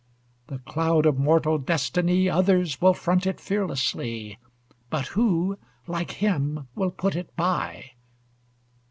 [0.47, 4.39] The cloud of mortal destiny, Others will front it fearlessly
[4.89, 7.91] But who, like him, will put it by?